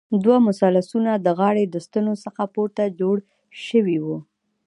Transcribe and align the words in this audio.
دوه 0.23 0.37
مثلثونه 0.47 1.11
د 1.15 1.27
غاړې 1.39 1.63
د 1.69 1.75
ستنو 1.85 2.13
څخه 2.23 2.43
پورته 2.53 2.83
جوړ 2.99 3.17
شوي 3.67 3.97
وو. 4.05 4.17